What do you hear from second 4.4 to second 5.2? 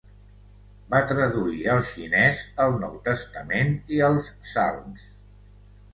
Salms.